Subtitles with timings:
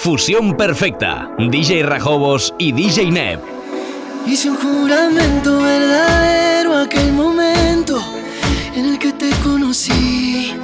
[0.00, 1.28] Fusión perfecta.
[1.38, 3.40] DJ Rajobos y DJ Neb.
[4.28, 8.00] Hice un juramento verdadero aquel momento
[8.76, 10.54] en el que te conocí.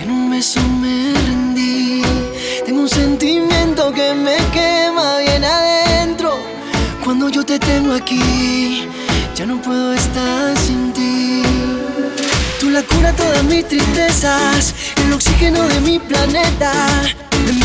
[0.00, 2.02] En un beso me rendí.
[2.64, 6.38] Tengo un sentimiento que me quema bien adentro.
[7.04, 8.88] Cuando yo te tengo aquí,
[9.36, 11.42] ya no puedo estar sin ti.
[12.58, 14.74] Tú la cura todas mis tristezas,
[15.04, 16.72] el oxígeno de mi planeta.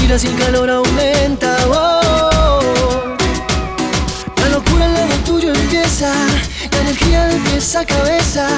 [0.04, 1.56] Me miras y el calor aumenta.
[1.70, 2.60] Oh.
[4.36, 6.12] La locura al lado tuyo empieza,
[6.72, 8.50] la energía de pies a cabeza.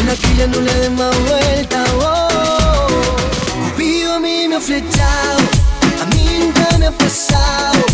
[0.00, 1.84] En aquí ya no le den más vuelta.
[1.94, 2.86] Oh.
[3.70, 5.38] Cupido a mí me ha flechado,
[6.02, 7.84] a mí nunca me ha pasado.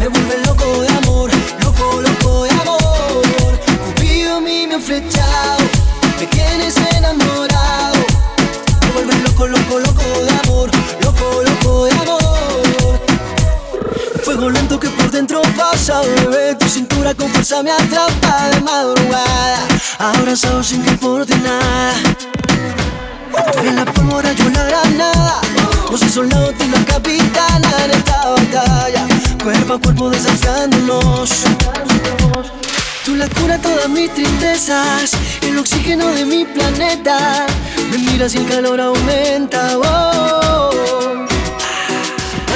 [0.00, 1.30] Me vuelve loco de amor,
[1.62, 3.60] loco, loco de amor.
[3.86, 5.58] Cupido a mí me ha flechado,
[6.18, 7.98] me tienes enamorado.
[8.82, 10.70] Me vuelve loco, loco, loco de amor,
[11.44, 13.00] loco, de amor.
[14.24, 16.54] Fuego lento que por dentro pasa, bebé.
[16.56, 19.66] Tu cintura con fuerza me atrapa de madrugada.
[19.98, 21.94] Abrazado sin que importe nada.
[23.58, 25.40] Eres la pólvora, yo la granada.
[25.90, 29.06] No soy soldado, la capitana en esta batalla.
[29.42, 31.30] Cuerpo a cuerpo desafiándonos.
[33.04, 35.12] Tú la cura todas mis tristezas,
[35.42, 37.46] el oxígeno de mi planeta.
[37.90, 39.78] Me miras y el calor aumenta.
[39.78, 40.99] Oh.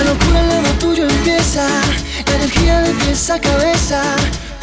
[0.05, 1.67] Locura lado tuyo empieza,
[2.27, 4.03] la energía de pies a cabeza.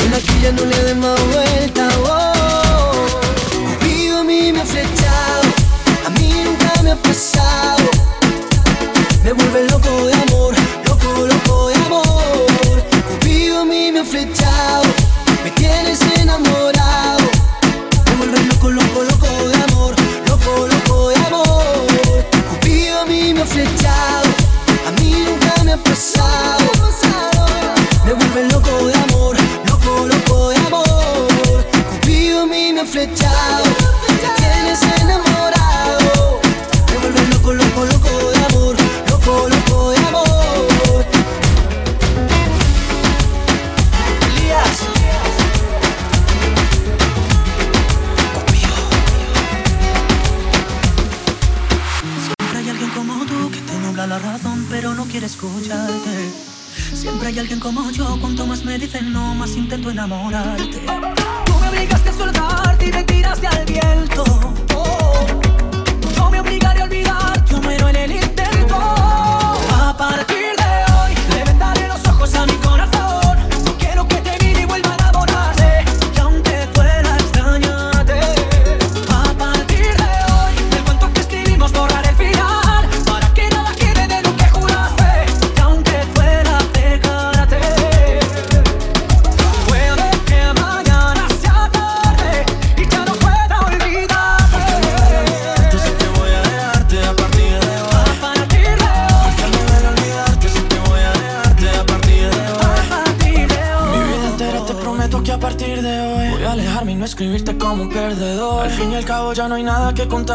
[0.06, 1.90] En aquí ya no le den más vuelta.
[2.06, 2.94] Oh.
[3.52, 5.44] Cupido a mí me ha flechado,
[6.06, 7.86] a mí nunca me ha pasado.
[9.24, 10.54] Me vuelve loco de amor,
[10.88, 12.84] loco, loco de amor.
[13.10, 14.84] Cupido a mí me ha flechado,
[15.44, 17.20] me tienes enamorado.
[18.08, 19.41] Me vuelve loco, loco, loco
[25.90, 26.58] nunca
[28.06, 28.91] me vuelve loco,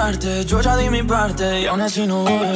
[0.06, 2.55] Yo ya di mi parte y aún así no volverás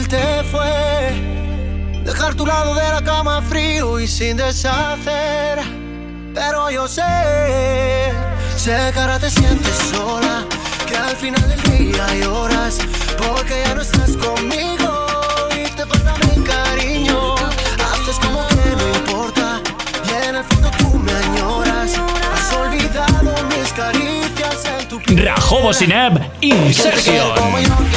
[0.00, 5.58] fácil te fue dejar tu lado de la cama frío y sin deshacer.
[6.34, 7.02] Pero yo sé,
[8.56, 10.44] sé que ahora te sientes sola,
[10.86, 12.78] que al final del día lloras
[13.16, 15.06] porque ya no estás conmigo
[15.56, 17.34] y te falta mi cariño.
[17.34, 19.60] Haces como que no importa
[20.06, 21.92] y en el fondo tú me añoras.
[22.32, 25.24] Has olvidado mis caricias en tu piel.
[25.26, 27.90] Rajobo Sinab Inserción.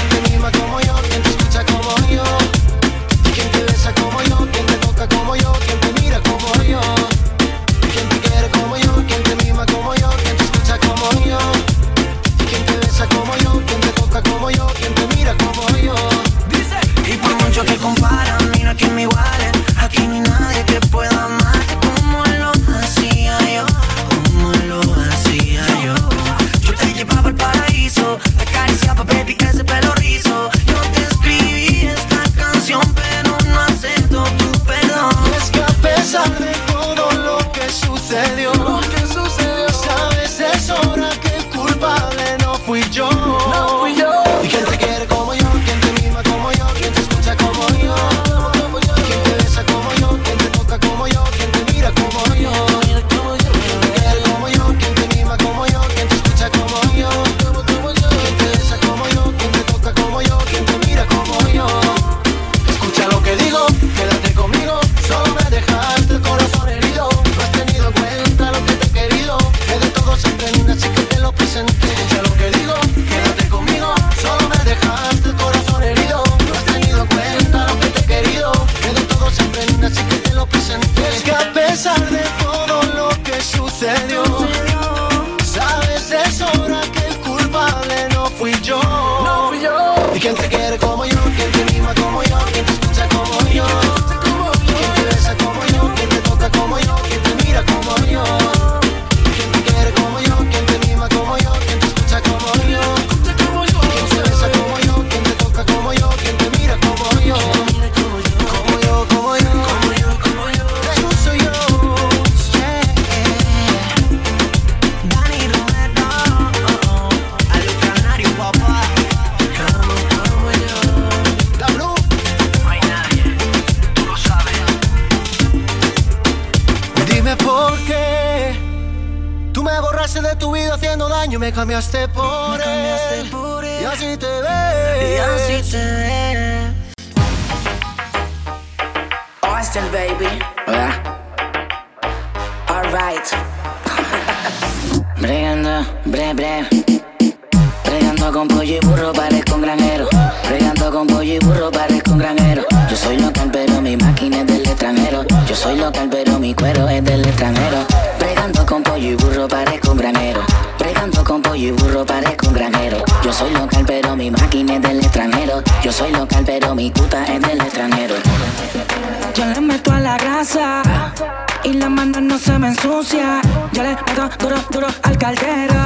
[173.93, 175.81] le duro, duro al caldero.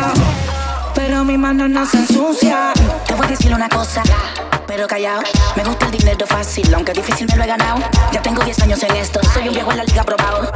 [0.95, 2.73] Pero mi mano no se ensucia.
[3.05, 4.03] Te voy a decir una cosa.
[4.77, 7.79] Me gusta el dinero fácil, aunque difícil me lo he ganado.
[8.11, 10.51] Ya tengo 10 años en esto, soy un viejo en la liga probado.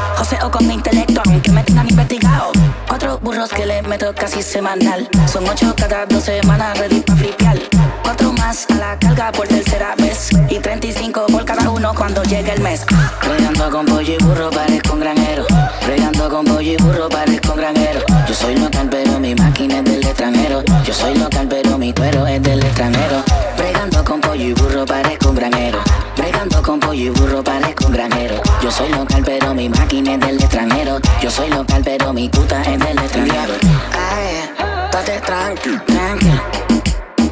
[0.46, 2.52] o con mi intelecto, aunque me tengan investigado.
[2.88, 5.10] Cuatro burros que le meto casi semanal.
[5.26, 7.58] Son ocho cada dos semanas, ready pa' flipear.
[8.04, 10.30] Cuatro más a la carga por tercera vez.
[10.50, 12.86] Y 35 por cada uno cuando llegue el mes.
[13.24, 15.48] Regando con pollo y burro, parezco un granjero.
[15.88, 18.02] Regando con pollo y burro, parezco un granjero.
[18.28, 20.64] Yo soy local, pero mi máquina es del extranjero.
[20.86, 23.24] Yo soy local, pero mi cuero es del extranjero.
[23.58, 25.80] Bregando con pollo y burro, parezco un granero.
[26.18, 28.36] Bregando con pollo y burro, parezco un granero.
[28.62, 31.00] Yo soy local, pero mi máquina es del extranjero.
[31.22, 33.54] Yo soy local, pero mi puta es del extranjero.
[33.94, 34.50] Ay,
[34.86, 36.42] estate tranquilo, tranquilo.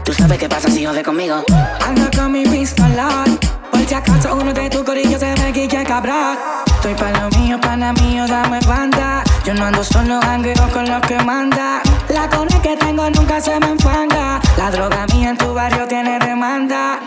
[0.03, 1.43] Tú sabes qué pasa si jode conmigo.
[1.85, 3.25] Ando con mi pistola.
[3.71, 6.37] Por si acaso uno de tu corillo se ve que quiere cabrar.
[6.65, 9.23] Estoy pa' lo mío, pana mío, dame banda.
[9.49, 11.81] Yo no ando solo, jangueo con los que manda.
[12.09, 14.39] La cone que tengo nunca se me enfanga.
[14.59, 16.99] La droga mía en tu barrio tiene demanda.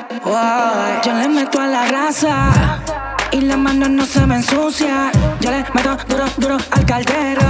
[1.05, 2.81] Yo le meto a la grasa.
[3.31, 5.13] Y las manos no se me ensucian.
[5.41, 7.43] Yo le meto duro, duro al caldero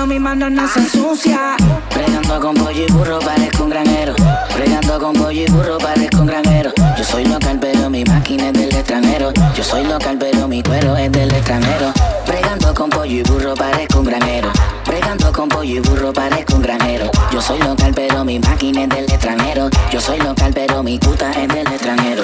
[0.00, 1.56] pero mi mano no se ensucia.
[1.90, 4.14] Pregando con pollo y burro, parezco un granero.
[4.54, 6.72] Pregando con pollo y burro, parezco un granero.
[6.96, 9.30] Yo soy local, pero mi máquina es del extranjero.
[9.54, 11.92] Yo soy local, pero mi cuero es del extranjero.
[12.24, 14.50] Pregando con pollo y burro, parezco un granero.
[14.86, 17.10] Pregando con pollo y burro, parezco un granero.
[17.30, 19.68] Yo soy local, pero mi máquina es del extranjero.
[19.92, 22.22] Yo soy local, pero mi puta es del extranjero.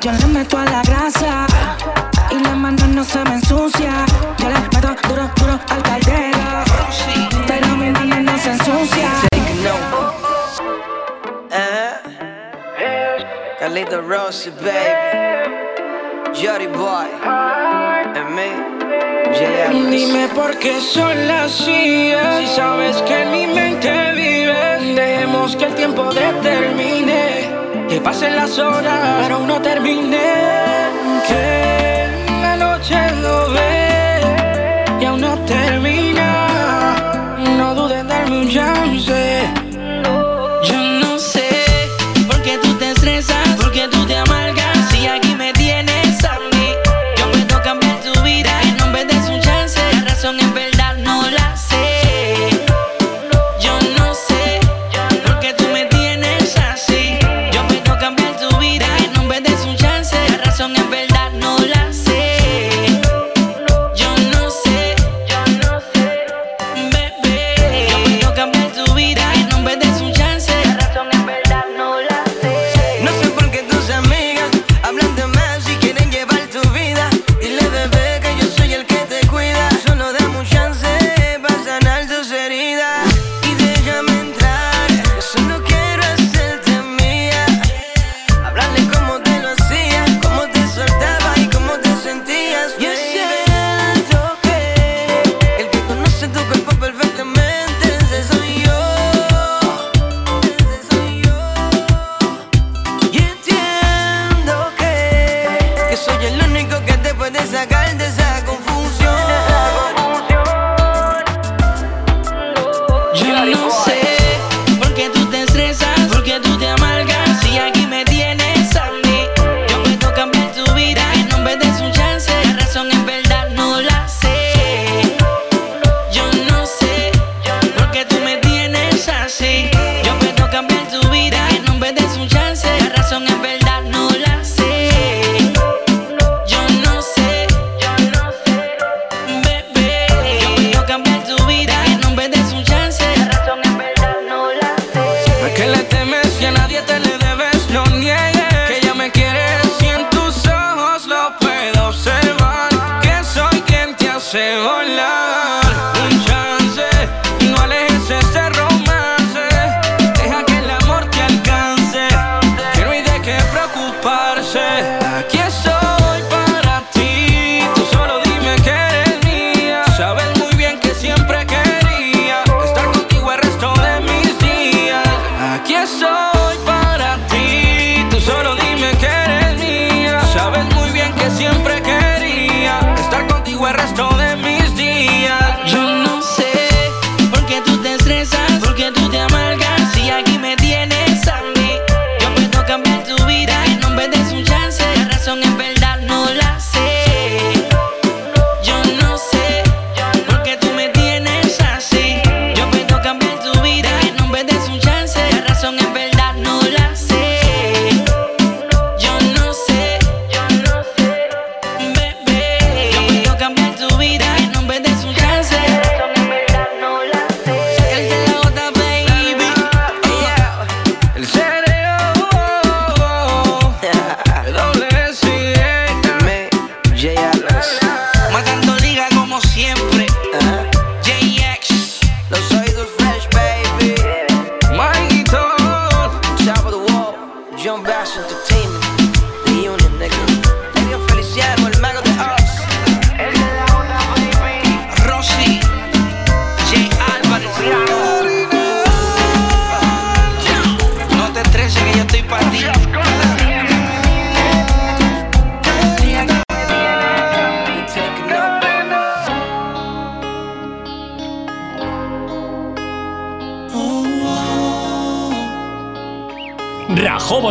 [0.00, 1.46] Yo le meto a la grasa
[2.30, 3.90] y la mano no se me ensucia.
[4.38, 6.64] Yo le meto duro, duro al caldero,
[7.46, 9.10] pero mi mano no se ensucia.
[13.58, 15.28] Carlito Rossi, baby.
[16.32, 17.08] Jody Boy.
[18.14, 18.68] And me.
[19.90, 22.14] Dime por qué son las Si
[22.54, 24.94] sabes que en mi mente vive.
[24.94, 27.50] Dejemos que el tiempo determine.
[27.88, 30.87] Que pasen las horas, pero aún no termine.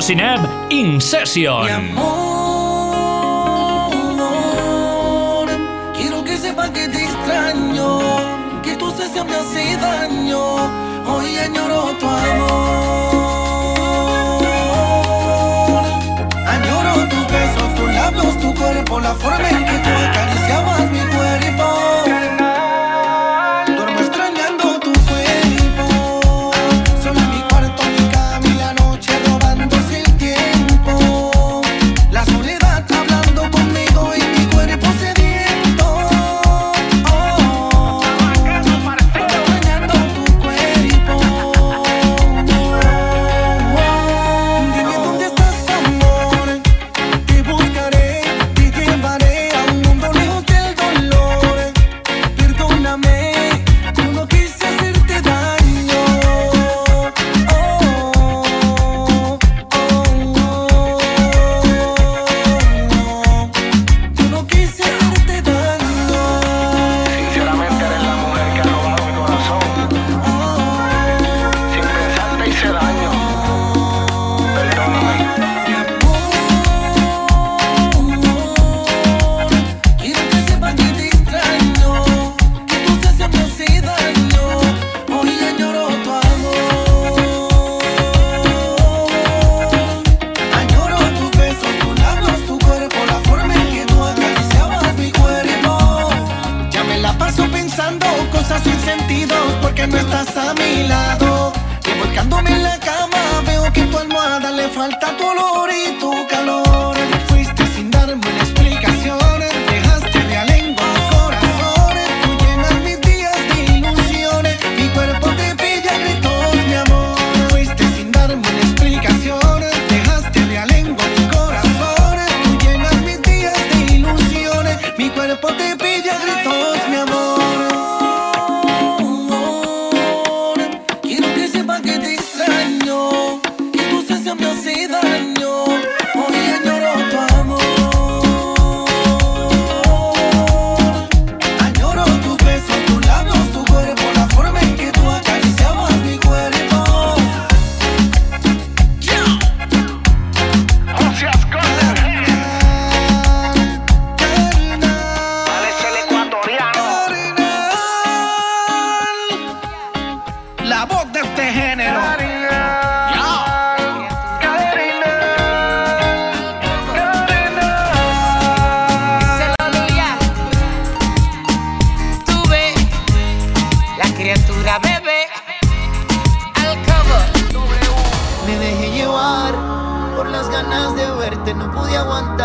[0.07, 2.16] Sinab in session.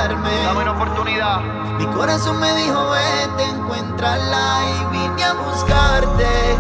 [0.09, 1.41] Dame una oportunidad.
[1.79, 6.59] Mi corazón me dijo, vete, encuéntrala y vine a buscarte.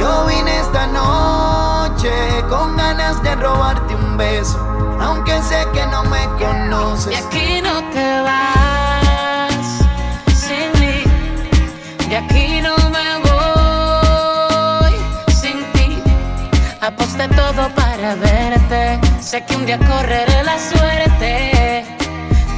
[0.00, 2.10] Yo vine esta noche
[2.48, 4.58] con ganas de robarte un beso,
[5.02, 7.12] aunque sé que no me conoces.
[7.12, 9.84] Y aquí no te vas
[10.34, 11.04] sin mí,
[12.08, 13.18] De aquí no me
[14.88, 14.94] voy
[15.34, 16.02] sin ti.
[16.80, 21.97] Aposté todo para verte, sé que un día correré la suerte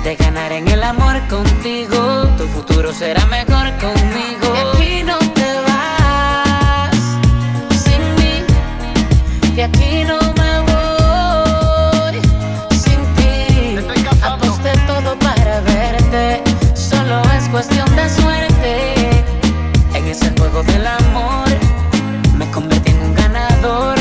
[0.04, 2.26] de ganar en el amor contigo.
[2.38, 4.52] Tu futuro será mejor conmigo.
[4.52, 6.96] De aquí no te vas
[7.70, 8.44] sin mí.
[9.54, 12.20] De aquí no me voy
[12.70, 13.76] sin ti.
[14.22, 16.42] Aposté todo para verte.
[16.74, 19.24] Solo es cuestión de suerte.
[19.94, 21.48] En ese juego del amor
[22.38, 23.98] me convertí en un ganador.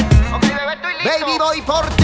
[1.03, 1.98] Baby, voy por ti.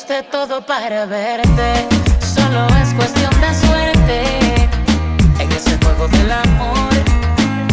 [0.00, 1.88] Aposté todo para verte.
[2.20, 4.68] Solo es cuestión de suerte.
[5.38, 6.90] En ese juego del amor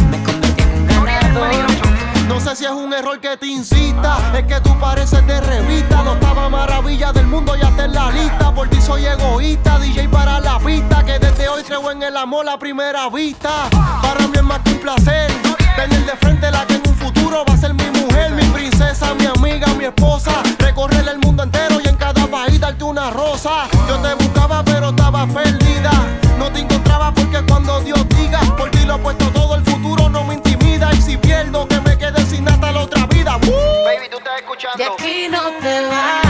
[0.10, 2.28] me convertí en un ganador.
[2.28, 6.04] No sé si es un error que te incita, es que tú pareces de revista.
[6.04, 8.54] No estaba maravilla del mundo, ya está en la lista.
[8.54, 11.04] Por ti soy egoísta, DJ para la pista.
[11.06, 13.70] Que desde hoy creo en el amor a primera vista.
[14.02, 15.32] Para mí es más que un placer.
[15.76, 19.14] Tener de frente la que en un futuro va a ser mi mujer, mi princesa,
[19.14, 20.32] mi amiga, mi esposa.
[20.60, 21.77] Recorrer el mundo entero
[22.58, 23.68] y darte una rosa.
[23.88, 25.92] Yo te buscaba, pero estaba perdida.
[26.38, 30.10] No te encontraba porque cuando Dios diga, por ti lo he puesto todo, el futuro
[30.10, 30.94] no me intimida.
[30.94, 33.38] Y si pierdo, que me quede sin hasta la otra vida.
[33.38, 34.78] Baby, tú estás escuchando.
[34.78, 36.27] De aquí no te vas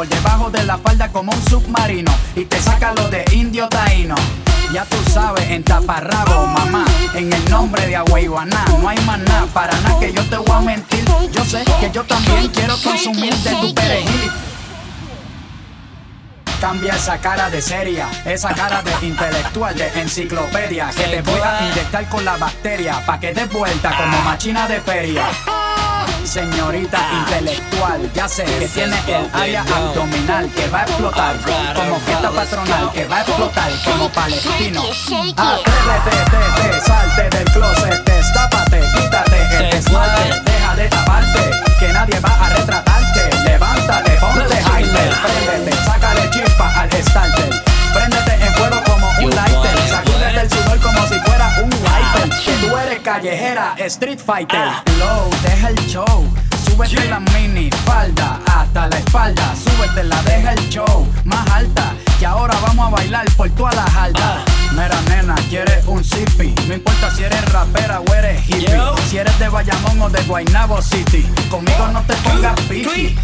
[0.00, 4.14] por debajo de la falda como un submarino, y te saca lo de indio taíno.
[4.72, 9.78] Ya tú sabes, en taparrabo, mamá, en el nombre de Agüeyuaná, no hay nada, para
[9.82, 11.04] nada que yo te voy a mentir.
[11.30, 14.30] Yo sé que yo también quiero consumir de tu perejil.
[16.62, 21.68] Cambia esa cara de seria, esa cara de intelectual, de enciclopedia, que te voy a
[21.70, 25.26] inyectar con la bacteria, pa' que des vuelta como machina de feria.
[26.24, 31.36] Señorita intelectual, ya sé que tiene el área abdominal que va a explotar,
[31.74, 34.82] como fiesta patronal que va a explotar como palestino.
[35.36, 38.04] Atrévete, te, te, salte del closet,
[53.78, 54.70] street fighter.
[54.98, 56.26] Low, deja el show.
[56.64, 59.54] Súbete la mini falda hasta la espalda.
[59.54, 61.94] Súbete la, deja el show más alta.
[62.18, 64.44] Que ahora vamos a bailar por toda la alta.
[64.72, 66.54] Mira, nena, quieres un zippy.
[66.68, 68.80] No importa si eres rapera o eres hippie.
[69.08, 71.26] Si eres de Bayamón o de Guaynabo City.
[71.50, 73.16] Conmigo no te pongas piqui.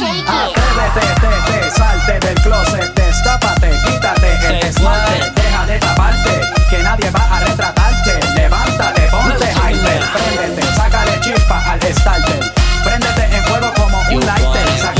[0.00, 7.10] Atrévete, te, te, salte del closet, destápate, quítate el esmalte, deja de taparte, que nadie
[7.10, 8.18] va a retratarte.
[8.34, 12.52] Levántate, ponte hyper, préndete, sácale chispa al starter.
[12.82, 14.99] Préndete en fuego como un lighter,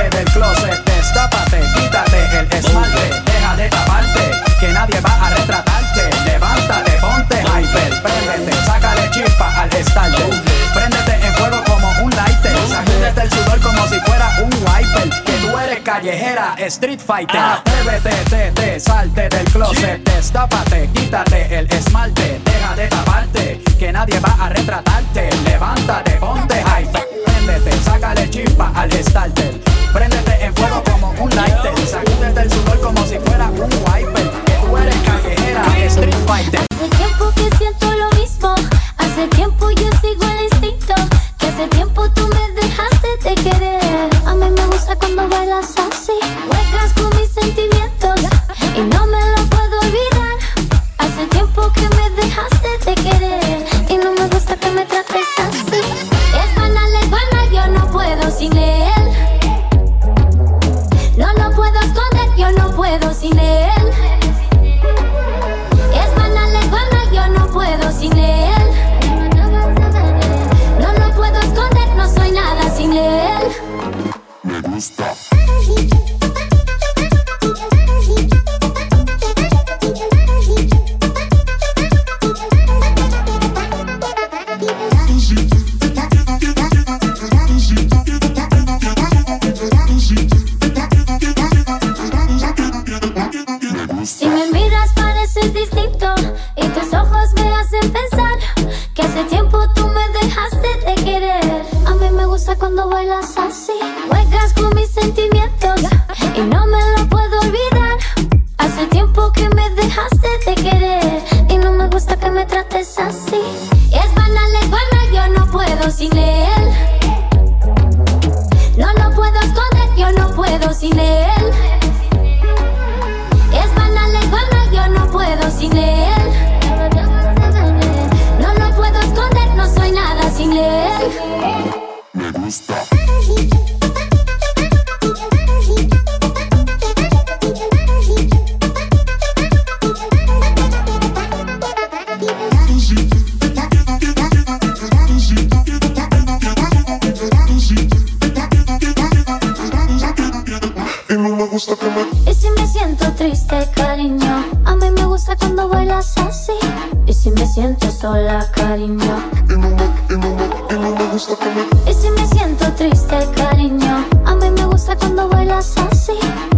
[0.00, 6.10] Salte del closet, destápate, quítate el esmalte, deja de taparte, que nadie va a retratarte.
[6.24, 10.42] Levántate, ponte hyper, préndete, sácale chispa al starter.
[10.74, 15.22] Préndete en fuego como un lighter, sacúdete el sudor como si fuera un wiper.
[15.24, 17.40] Que tú eres callejera, street fighter.
[17.40, 24.18] Atrévete, te, te, salte del closet, destápate, quítate el esmalte, deja de taparte, que nadie
[24.20, 25.28] va a retratarte.
[25.44, 27.06] Levántate, ponte hyper.
[27.24, 29.59] Préndete, sácale chispa al starter.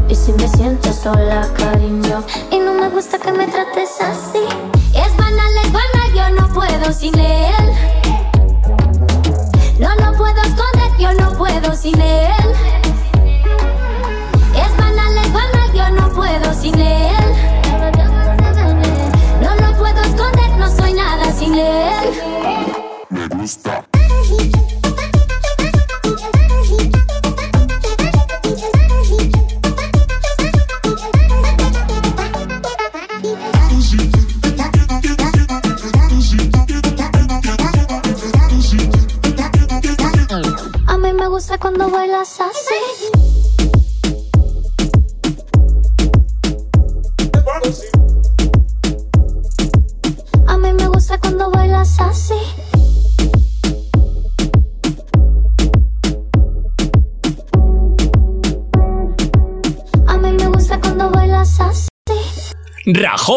[0.09, 2.23] Y si me siento sola, cariño.
[2.53, 4.45] Y no me gusta que me trates así.
[4.95, 7.73] Es banal, es banal, yo no puedo sin él.
[9.81, 12.22] No lo puedo esconder, yo no puedo sin él.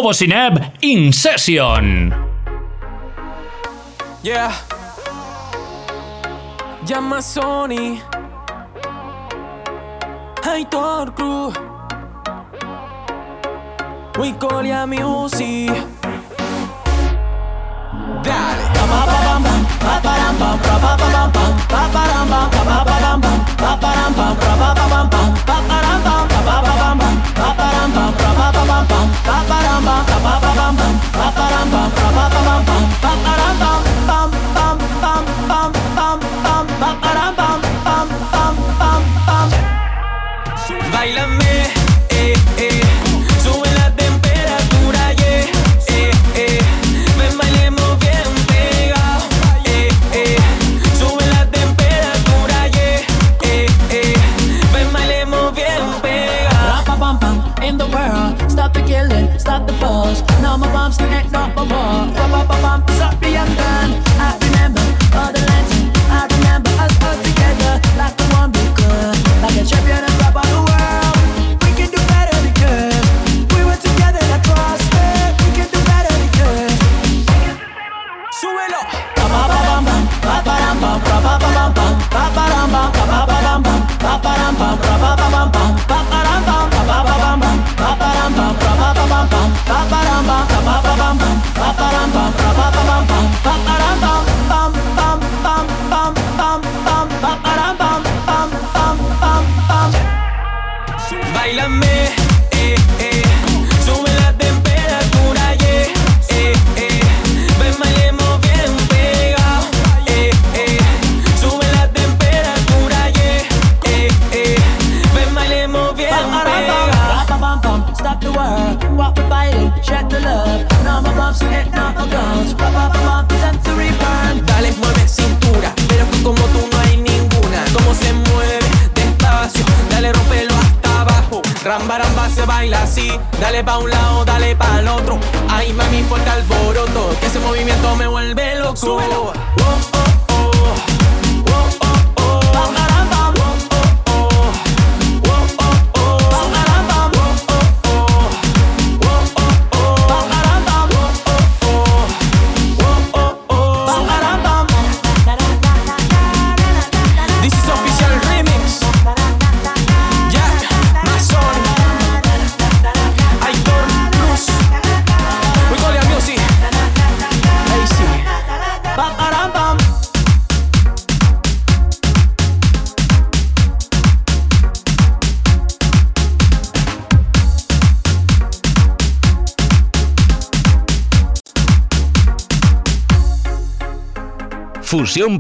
[0.06, 2.14] In session.
[4.22, 4.54] Yeah.
[6.88, 8.00] Llama Sony.
[10.44, 11.56] Aitor Cruz.
[14.20, 15.74] We call ya music.
[18.22, 18.66] Dale.
[40.92, 41.85] Báilame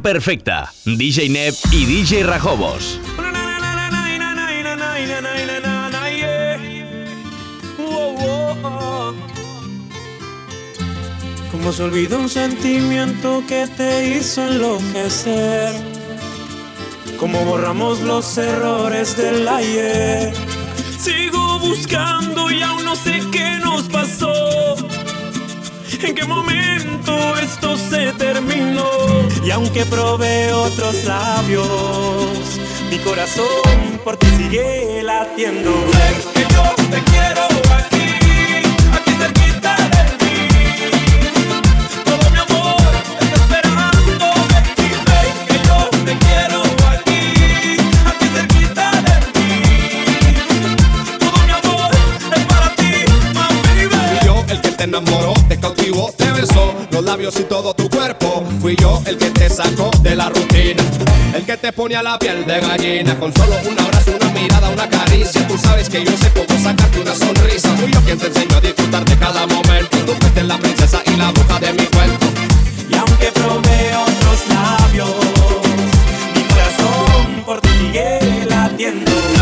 [0.02, 0.74] perfecta.
[0.86, 3.00] DJ Neb y DJ Rajobos.
[11.52, 15.74] Como se olvidó un sentimiento que te hizo enloquecer.
[17.20, 20.34] Como borramos los errores del ayer.
[21.00, 24.34] Sigo buscando y aún no sé qué nos pasó.
[26.06, 28.88] En qué momento esto se terminó.
[29.43, 32.60] Y aunque probé otros labios,
[32.91, 35.72] mi corazón por ti sigue latiendo.
[35.91, 37.74] Sé que yo te quiero
[57.26, 58.43] labios y todo tu cuerpo.
[58.61, 60.84] Fui yo el que te sacó de la rutina,
[61.34, 63.17] el que te ponía la piel de gallina.
[63.17, 65.47] Con solo un abrazo, una mirada, una caricia.
[65.47, 67.69] Tú sabes que yo sé cómo sacarte una sonrisa.
[67.78, 69.97] Fui yo quien te enseñó a disfrutar de cada momento.
[70.05, 72.26] Tú fuiste la princesa y la bruja de mi cuento.
[72.89, 75.09] Y aunque probé otros labios,
[76.36, 79.35] mi corazón por ti sigue latiendo.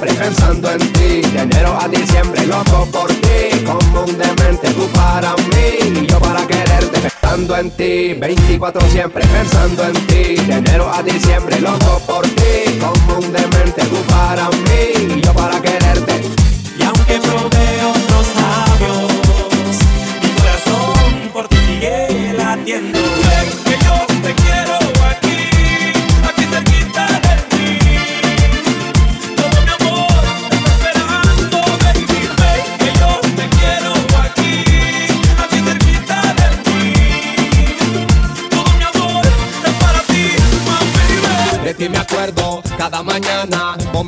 [0.00, 1.20] Siempre pensando en ti.
[1.20, 3.64] De enero a diciembre, loco por ti.
[3.66, 7.00] Como un demente, tú para mí y yo para quererte.
[7.00, 10.36] Pensando en ti, 24 siempre pensando en ti.
[10.36, 12.78] De enero a diciembre, loco por ti.
[12.80, 15.79] Como un demente, tú para mí y yo para quererte.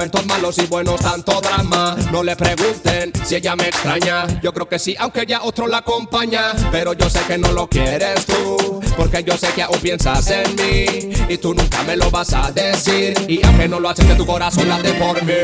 [0.03, 1.95] Momentos malos y buenos, tanto drama.
[2.11, 4.27] No le pregunten si ella me extraña.
[4.43, 6.55] Yo creo que sí, aunque ya otro la acompaña.
[6.73, 10.57] Pero yo sé que no lo quieres tú, porque yo sé que aún piensas en
[10.57, 11.13] mí.
[11.29, 13.15] Y tú nunca me lo vas a decir.
[13.29, 15.35] Y aunque no lo haces, que tu corazón late por mí.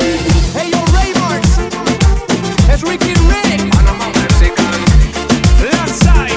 [0.53, 1.59] Hey yo, Ray Marks,
[2.73, 3.73] es Ricky Rick.
[3.73, 4.83] Panama Mexican.
[5.71, 6.28] Landside,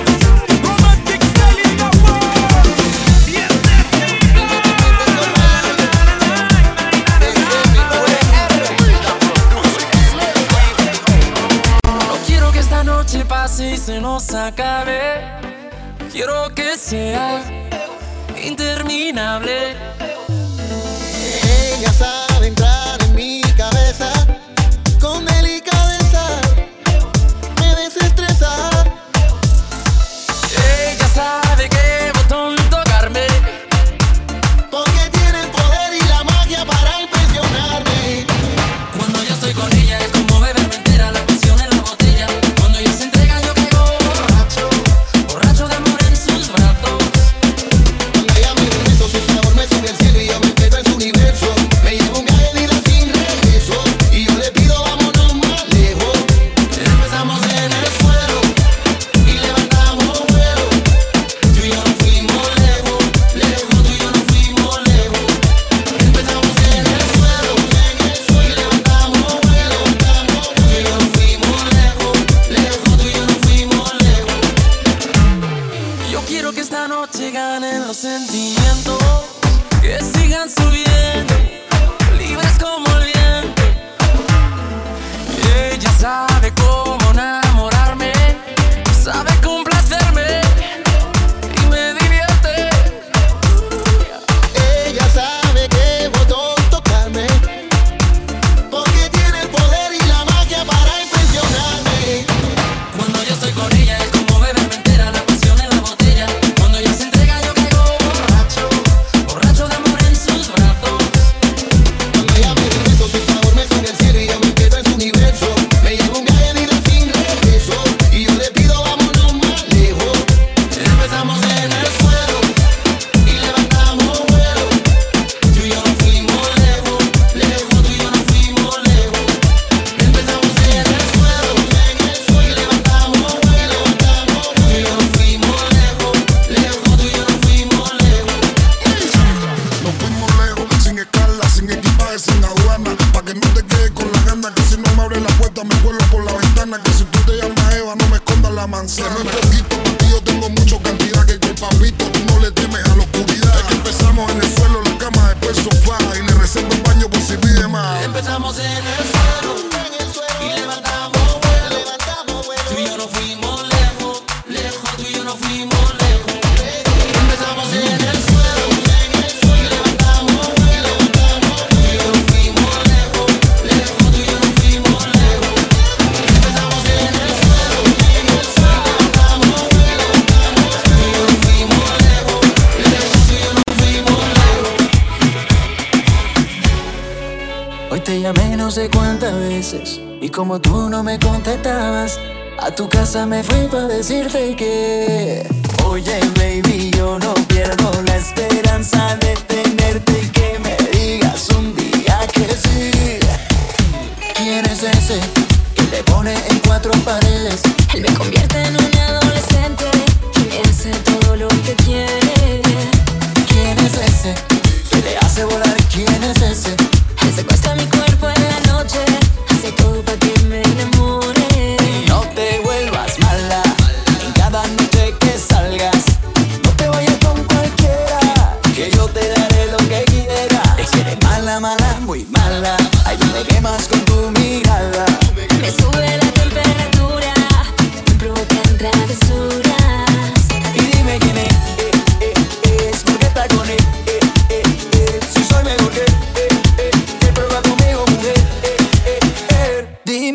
[14.23, 15.21] nos acabe.
[16.11, 17.43] Quiero que sea
[18.43, 19.75] interminable.
[21.79, 22.22] Ella sabe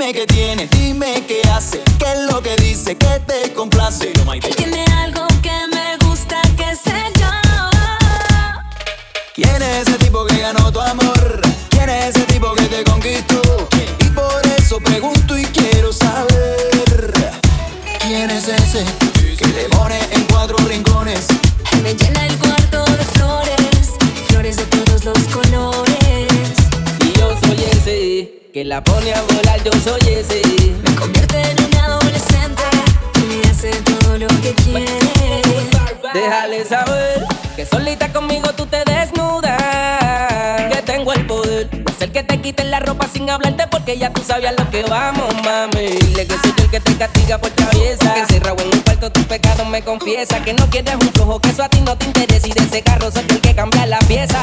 [0.08, 4.14] Dime qué tiene, dime qué hace, qué es lo que dice, qué te complace.
[43.97, 45.87] ya tú sabías lo que vamos, mami.
[45.87, 48.13] Dile que soy yo el que te castiga por traviesa.
[48.13, 50.43] Que encerrado en un cuarto tus pecados me confiesa.
[50.43, 52.47] Que no quieres un flojo, que eso a ti no te interesa.
[52.47, 54.41] Y de ese carro soy el que cambia la pieza.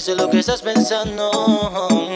[0.00, 2.07] sé lo que estás pensando.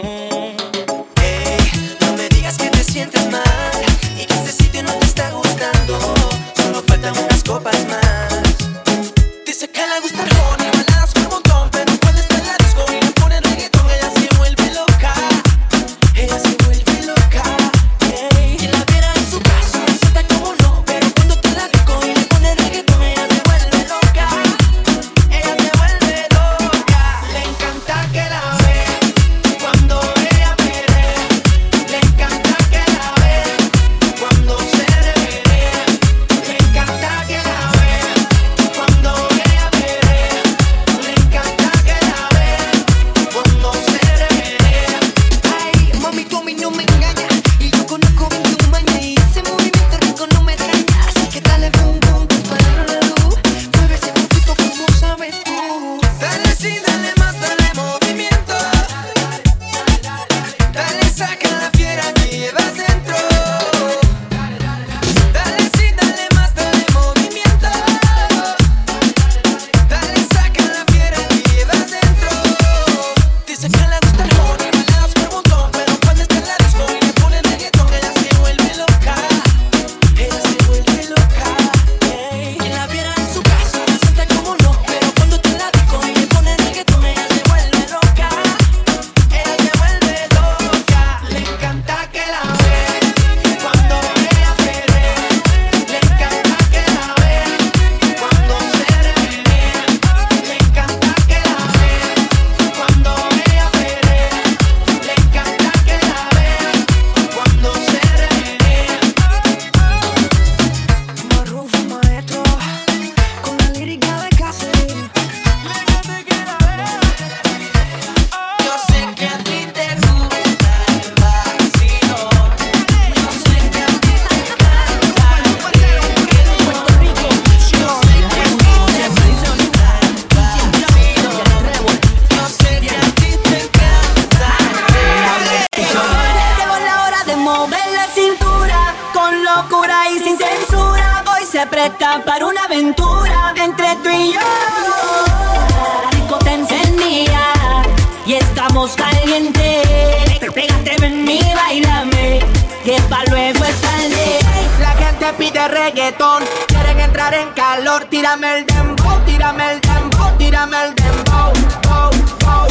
[148.85, 150.51] Estamos calientes.
[150.55, 152.41] Pégate en mí, bailame,
[152.85, 154.39] que pa' luego es tarde.
[154.81, 158.05] La gente pide reggaetón, quieren entrar en calor.
[158.07, 161.53] Tírame el dembow, tírame el dembow, tírame el dembow.
[161.89, 162.11] Bow,
[162.41, 162.69] bow.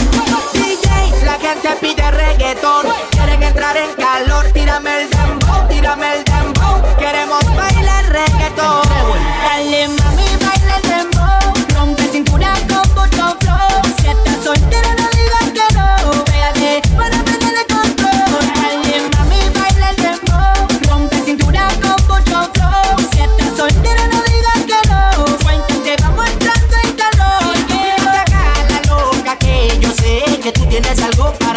[0.54, 4.46] DJ, la gente pide reggaetón, quieren entrar en calor.
[4.52, 6.98] Tírame el dembow, tírame el dembow.
[6.98, 7.51] Queremos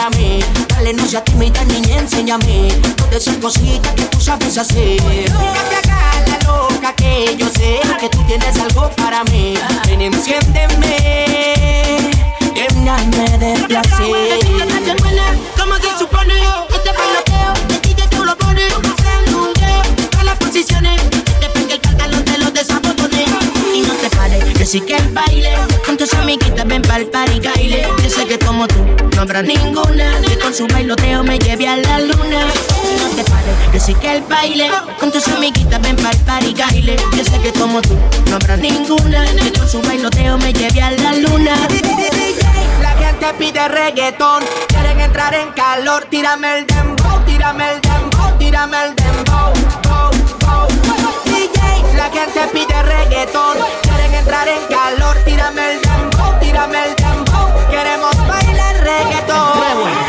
[0.05, 0.41] para mí.
[0.69, 5.01] Dale, no seas tímida, niña, enséñame todas esas cositas que tú sabes hacer.
[5.01, 9.55] Fíjate acá, la loca que yo sé que tú tienes algo para mí.
[9.87, 10.97] Ven, enciéndeme,
[12.55, 14.41] lléname de placer.
[15.59, 16.35] ¿Cómo se supone?
[16.71, 21.01] Este bailoteo, de DJ tú lo pones Haciendo un deo, todas las posiciones
[24.65, 25.51] pares, que el baile
[25.85, 27.87] Con tus amiguitas ven pa'l party baile.
[28.03, 28.85] Yo sé que como tú,
[29.15, 30.21] no habrá ninguna.
[30.27, 32.41] Que con su bailoteo me lleve a la luna.
[32.99, 33.25] No te
[33.73, 36.97] que sí que el baile Con tus amiguitas ven pa'l party baile.
[37.17, 37.97] Yo sé que como tú,
[38.31, 39.25] no habrá ninguna.
[39.27, 41.55] Que con su bailoteo me lleve a la luna.
[42.81, 46.07] La gente pide reggaetón, quieren entrar en calor.
[46.11, 49.54] Tírame el dembow, tírame el dembow, tírame el dembow.
[51.97, 55.17] La gente pide reggaetón, quieren entrar en calor.
[55.25, 57.71] Tírame el dembow, tírame el dembow.
[57.71, 60.04] Queremos bailar reggaetón.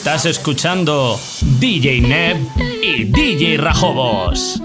[0.00, 1.20] Estás escuchando
[1.60, 2.38] DJ Neb
[2.82, 4.59] y DJ Rajobos.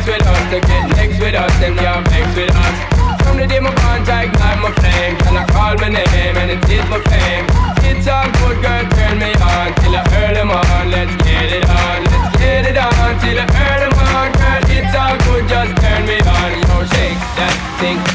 [0.00, 3.20] Next with us, to get next with us, them can't flex with us.
[3.20, 5.16] From the day my bond, I ignite my flame.
[5.20, 7.44] Can I call my name and it is my fame?
[7.84, 10.90] It's a good, girl, turn me on till I earn them on.
[10.90, 14.62] Let's get it on, let's get it on till I earn them on, girl.
[14.72, 16.50] It's all good, just turn me on.
[16.64, 18.09] Yo, shake that thing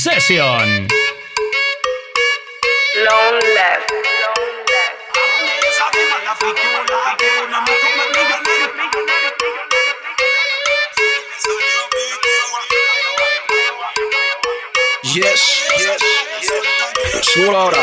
[0.00, 0.88] Session.
[3.04, 3.92] Long left.
[15.02, 15.40] Yes,
[15.76, 15.98] yes,
[16.40, 17.26] yes.
[17.26, 17.76] Subo ahora.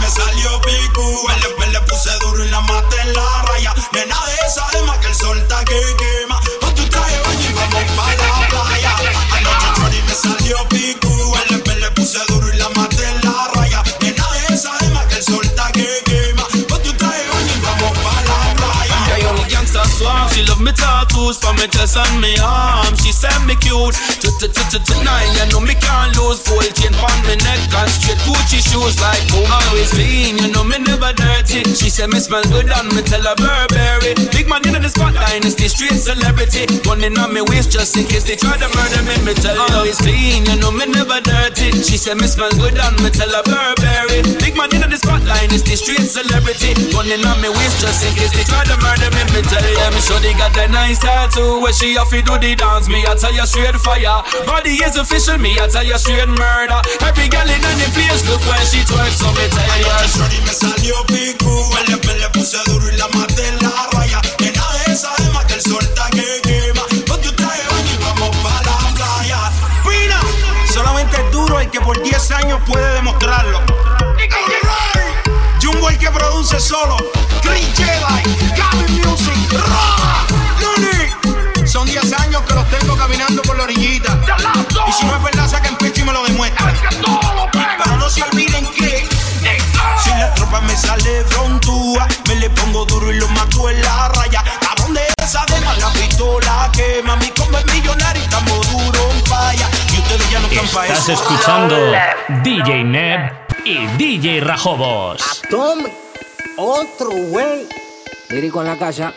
[0.00, 0.58] Me salió
[1.42, 3.74] después le puse duro y la maté en la raya.
[3.92, 6.23] Nena de esa alma que el sol está que
[21.24, 22.94] tattoos from me chest and me arm.
[22.96, 23.96] She said me cute.
[24.74, 26.42] Tonight, you know me can't lose.
[26.44, 29.46] Gold chain on me neck and straight Gucci shoes like boom.
[29.46, 31.62] Always clean, you know me never dirty.
[31.74, 34.14] She said me smell good and me tell her Burberry.
[34.34, 36.66] Big man in the spotlight, is the street celebrity.
[36.84, 39.14] Running on me waist just in case they try to murder me.
[39.24, 41.70] Me tell her always clean, you know me never dirty.
[41.80, 44.26] She said me smell good and me tell her Burberry.
[44.42, 46.74] Big man in the spotlight, is the street celebrity.
[46.92, 49.22] Running on me waist just in case they try to murder me.
[49.32, 52.22] Me tell her me sure they got that nice girl too, where she have to
[52.22, 52.88] do the dance.
[52.88, 54.22] Me, I tell you straight fire.
[54.46, 56.80] Body is official, me, I tell you straight murder.
[57.06, 59.94] Every girl in the place, look when she twerks on me, tell ya.
[60.10, 64.20] Shorty me salió pico, el me le puse duro y la maté en la raya.
[64.38, 66.82] Llena de esa gema que el sol está que quema.
[67.06, 69.40] Ponte un traje baño y vamos pa' la playa.
[69.86, 70.20] Pina,
[70.72, 73.60] solamente es duro el que por 10 años puede demostrarlo.
[75.62, 76.96] Jumbo el que produce solo.
[77.42, 78.22] Green Jedi,
[78.56, 80.03] Gabby Music, Rock.
[81.74, 84.16] Son 10 años que los tengo caminando por la orillita.
[84.86, 86.72] Y si no es verdad, saquen pecho y me lo demuestran.
[87.50, 89.04] Pero no se olviden que
[90.00, 94.06] si la tropa me sale frontúa, me le pongo duro y lo mato en la
[94.06, 94.44] raya.
[94.60, 99.26] Cabrón de esa además la pistola que mami como es millonario y estamos duro en
[99.26, 99.68] falla.
[99.92, 101.76] Y ustedes ya no están pa' Estás escuchando
[102.44, 103.32] DJ Neb
[103.64, 105.42] y DJ Rajobos.
[105.50, 105.92] Tome
[106.56, 107.66] otro güey.
[108.28, 109.12] Lírico en la casa.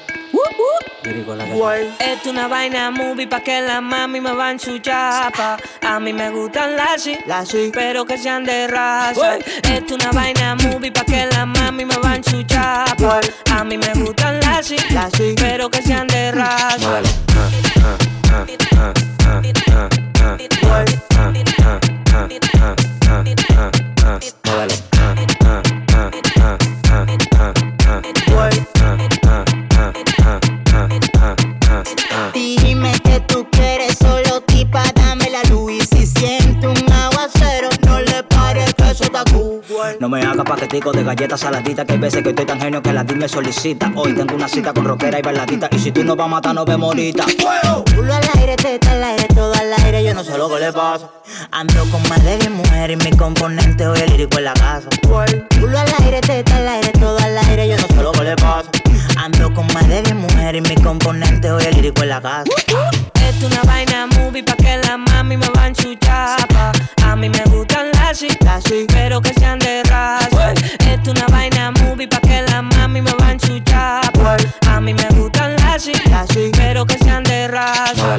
[1.99, 5.58] Es una vaina movie pa' que la mami me van su chapa.
[5.82, 9.38] A mí me gustan las sí, pero que sean de raza.
[9.38, 13.22] Es una vaina movie pa' que la mami me van su chapa.
[13.51, 17.01] A mí me gustan las sí, pero que sean de raza.
[40.00, 42.93] No me haga paquetico de galletas saladitas Que hay veces que estoy tan genio que
[42.93, 46.04] la DIM me solicita Hoy tengo una cita con rockera y bailadita Y si tú
[46.04, 47.26] no vas a matar, no vemos ahorita
[47.95, 50.72] Culo al aire, teta al aire, todo al aire, yo no sé lo que le
[50.72, 51.10] pasa.
[51.52, 54.88] Ando con más de 10 mujeres y mi componente hoy el lírico en la casa.
[55.02, 58.36] Culo al aire, teta al aire, todo al aire, yo no sé lo que le
[58.36, 58.70] pasa.
[59.18, 62.43] Ando con más de 10 mujeres y mi componente hoy el lírico en la casa.
[63.28, 66.72] Es una vaina movie pa' que la mami me van su chapa.
[67.03, 68.38] A mí me gustan las sí,
[68.88, 70.53] pero que sean de raza.
[70.53, 74.38] Es una vaina movie pa' que la mami me van su chapa.
[74.70, 75.93] A mí me gustan las sí,
[76.55, 78.18] pero que sean de raza.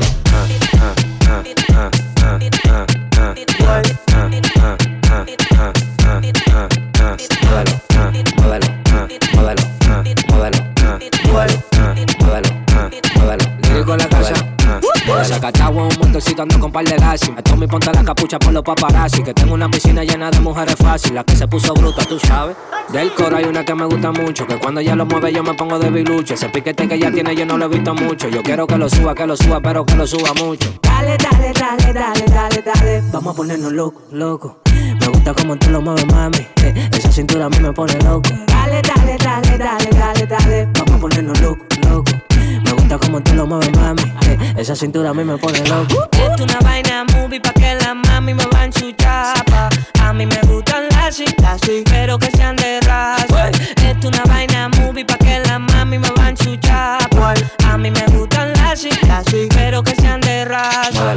[15.25, 17.35] Sacatagua un montecito ando con par de gases.
[17.35, 20.41] Me tomo y ponte la capucha por los paparazzi Que tengo una piscina llena de
[20.41, 22.57] mujeres fácil La que se puso bruta, tú sabes.
[22.93, 25.55] Del coro hay una que me gusta mucho Que cuando ella lo mueve yo me
[25.55, 28.29] pongo de bilucho Ese piquete que ella tiene yo no lo he visto mucho.
[28.29, 30.69] Yo quiero que lo suba, que lo suba, pero que lo suba mucho.
[30.83, 33.03] Dale, dale, dale, dale, dale, dale.
[33.12, 36.39] Vamos a ponernos locos, locos Me gusta como tú lo mueves, mami.
[36.62, 38.29] Eh, Esa cintura a mí me pone loco.
[38.47, 40.69] Dale, dale, dale, dale, dale, dale.
[40.75, 42.14] Vamos a ponernos locos, locos
[42.64, 46.09] Me gusta como tú lo mueves, mami eh, Esa cintura a mí me pone loco
[46.12, 49.68] Es una vaina movie pa' que la mami me van su chapa.
[50.01, 51.34] A mí me gustan las sí,
[51.90, 53.51] pero que sean de raza.
[53.51, 57.34] Es una vaina movie pa' que la mami me van su chapa.
[57.66, 61.14] A mí me gustan las sí, pero que sean de raza.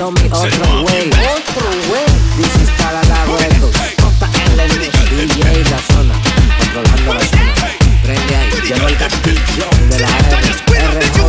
[0.00, 4.80] Told me otro way Otro way This is para la record JLM
[5.10, 6.14] DJ la zona
[6.56, 7.54] Controlando la zona
[8.02, 10.40] Prende ahí Llegó el castillo De la R
[11.04, 11.20] RJ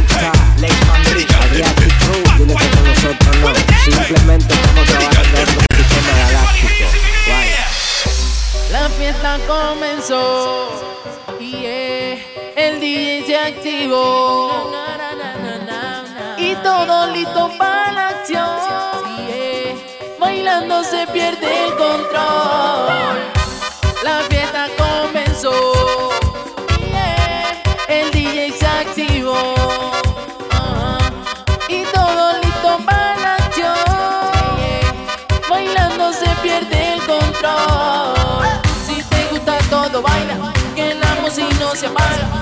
[0.61, 3.53] Lex Madrid Adriatic Crew Dile que con nosotros no
[3.84, 6.86] Simplemente estamos trabajando en un sistema galáctico
[7.28, 7.49] Guay
[8.72, 10.69] La fiesta comenzó
[11.41, 14.72] y eh, el DJ se activó
[16.52, 18.49] y todo listo para la acción.
[19.30, 19.76] Eh,
[20.20, 23.20] bailando se pierde el control.
[24.04, 25.52] La fiesta comenzó
[27.88, 29.53] el DJ se activó
[30.49, 30.98] Ajá.
[31.68, 33.76] y todo listo para la acción.
[34.60, 34.82] Eh,
[35.49, 38.48] bailando se pierde el control.
[38.86, 42.40] Si te gusta todo, baila, que la música no se apaga.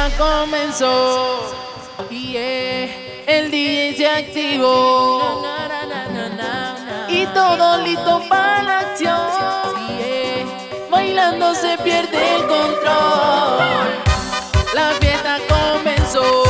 [0.00, 1.52] fiesta comenzó.
[2.10, 2.88] Y yeah.
[3.26, 5.42] el DJ se activó.
[7.08, 9.18] Y todo listo para la acción.
[10.90, 13.58] Bailando se pierde el control.
[14.74, 16.49] La fiesta comenzó.